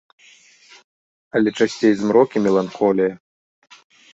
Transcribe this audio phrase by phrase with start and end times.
[1.39, 3.13] Але часцей змрок і меланхолія.